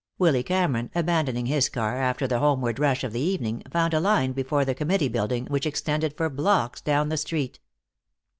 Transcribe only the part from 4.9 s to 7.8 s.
Building which extended for blocks down the street.